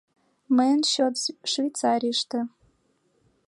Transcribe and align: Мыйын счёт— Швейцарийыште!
Мыйын 0.55 0.81
счёт— 0.91 1.15
Швейцарийыште! 1.51 2.39